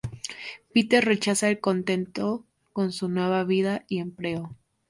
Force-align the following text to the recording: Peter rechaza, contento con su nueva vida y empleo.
Peter 0.73 1.05
rechaza, 1.05 1.55
contento 1.57 2.43
con 2.73 2.91
su 2.91 3.07
nueva 3.07 3.43
vida 3.43 3.85
y 3.87 3.99
empleo. 3.99 4.57